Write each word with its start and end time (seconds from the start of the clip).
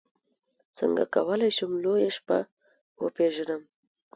څنګه 0.77 1.03
کولی 1.15 1.49
شم 1.57 1.71
لویه 1.83 2.09
شپه 2.17 2.39
وپېژنم 3.01 3.61